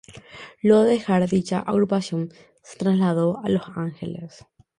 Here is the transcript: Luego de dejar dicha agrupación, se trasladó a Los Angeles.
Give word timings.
Luego 0.63 0.81
de 0.85 0.93
dejar 0.93 1.29
dicha 1.29 1.59
agrupación, 1.59 2.33
se 2.63 2.75
trasladó 2.79 3.39
a 3.43 3.49
Los 3.49 3.61
Angeles. 3.75 4.43